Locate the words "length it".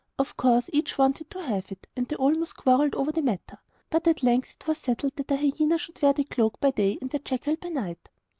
4.23-4.65